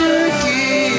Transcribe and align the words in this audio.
Pensar 0.00 0.26
aqui, 0.26 0.90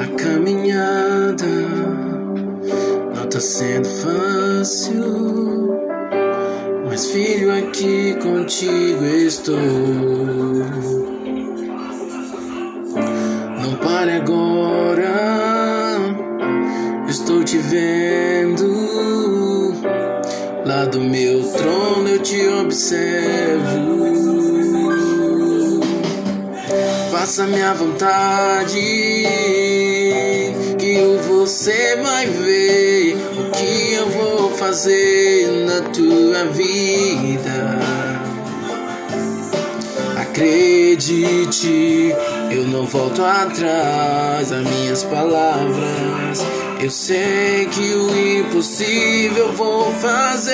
a 0.00 0.06
caminhada 0.16 1.46
não 3.14 3.24
está 3.24 3.40
sendo 3.40 3.88
fácil. 3.88 5.91
Mas 6.92 7.06
filho, 7.10 7.50
aqui 7.50 8.14
contigo 8.22 9.02
estou. 9.06 9.56
Não 13.58 13.76
pare 13.82 14.10
agora, 14.10 15.08
estou 17.08 17.42
te 17.42 17.56
vendo. 17.56 18.68
Lá 20.66 20.84
do 20.84 21.00
meu 21.00 21.42
trono 21.52 22.10
eu 22.10 22.18
te 22.18 22.46
observo. 22.46 24.02
Faça 27.10 27.46
minha 27.46 27.72
vontade, 27.72 28.78
que 30.78 30.98
você 31.26 31.96
vai 32.02 32.26
ver 32.26 33.16
o 33.38 33.50
que 33.50 33.94
eu 33.94 34.10
vou 34.10 34.50
fazer 34.50 35.41
vida. 36.46 37.78
Acredite, 40.20 42.14
eu 42.50 42.66
não 42.66 42.86
volto 42.86 43.24
atrás 43.24 44.50
das 44.50 44.66
minhas 44.66 45.04
palavras. 45.04 46.44
Eu 46.80 46.90
sei 46.90 47.66
que 47.66 47.94
o 47.94 48.40
impossível 48.40 49.52
vou 49.52 49.92
fazer. 49.94 50.50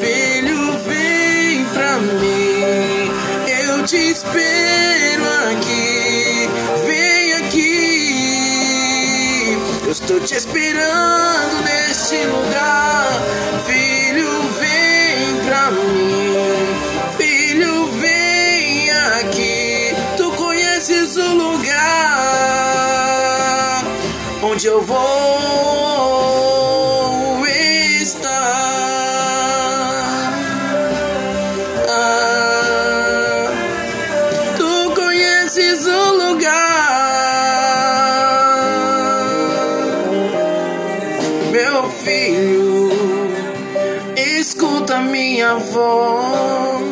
Filho, 0.00 0.78
vem 0.86 1.64
pra 1.66 1.98
mim. 1.98 3.10
Eu 3.46 3.84
te 3.84 3.96
espero 3.96 5.22
aqui. 5.52 5.91
Eu 9.84 9.90
estou 9.92 10.20
te 10.20 10.34
esperando 10.34 11.64
neste 11.64 12.24
lugar. 12.26 13.20
Filho, 13.66 14.42
vem 14.58 15.36
pra 15.46 15.70
mim. 15.70 16.34
Filho, 17.18 17.86
vem 18.00 18.90
aqui. 18.90 19.94
Tu 20.16 20.30
conheces 20.32 21.16
o 21.16 21.34
lugar 21.34 22.22
onde 24.42 24.66
eu 24.66 24.82
vou 24.82 26.01
meu 41.82 41.90
filho. 41.90 42.90
Escuta 44.16 45.00
minha 45.00 45.54
voz 45.56 46.82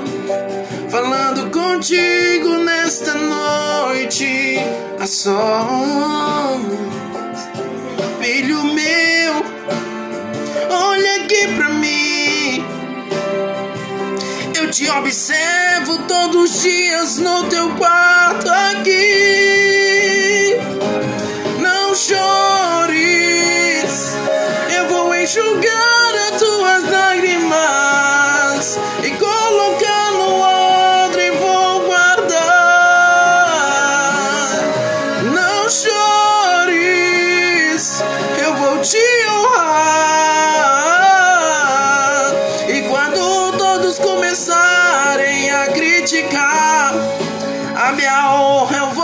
falando 0.90 1.50
contigo 1.50 2.58
nesta 2.58 3.14
noite 3.14 4.58
a 4.98 5.06
sós. 5.06 6.60
Filho 8.20 8.64
meu, 8.64 9.44
olha 10.70 11.16
aqui 11.24 11.46
pra 11.56 11.68
mim. 11.68 12.64
Eu 14.54 14.70
te 14.70 14.88
observo 14.90 15.98
todos 16.08 16.50
os 16.50 16.62
dias 16.62 17.18
no 17.18 17.44
teu 17.44 17.70
quarto 17.76 18.50
aqui. 18.50 19.29
enxugar 25.40 26.14
as 26.28 26.38
tuas 26.38 26.82
lágrimas 26.90 28.78
e 29.02 29.10
colocar 29.12 30.12
no 30.12 30.40
odre 30.40 31.22
e 31.22 31.30
vou 31.30 31.80
guardar. 31.80 32.40
Não 35.34 35.68
chores, 35.70 36.74
eu 38.38 38.54
vou 38.56 38.78
te 38.80 38.98
honrar. 39.30 40.20
E 42.68 42.82
quando 42.82 43.52
todos 43.56 43.98
começarem 43.98 45.50
a 45.50 45.68
criticar 45.68 46.92
a 47.76 47.92
minha 47.92 48.34
honra, 48.34 48.76
eu 48.76 48.90
vou 48.90 48.99